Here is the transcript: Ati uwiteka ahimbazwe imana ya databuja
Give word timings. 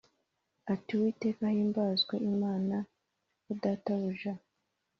Ati 0.73 0.89
uwiteka 0.97 1.41
ahimbazwe 1.51 2.15
imana 2.31 2.77
ya 3.47 3.55
databuja 3.61 4.33